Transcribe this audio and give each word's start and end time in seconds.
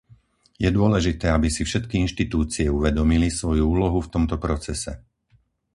Je 0.57 0.65
dôležité, 0.79 1.25
aby 1.37 1.47
si 1.55 1.61
všetky 1.65 1.95
inštitúcie 2.09 2.65
uvedomili 2.79 3.29
svoju 3.39 3.63
úlohu 3.75 3.99
v 4.03 4.09
tomto 4.15 4.35
procese. 4.45 4.93